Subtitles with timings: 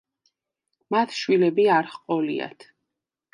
[0.95, 2.67] მათ შვილები არ ჰყოლიათ.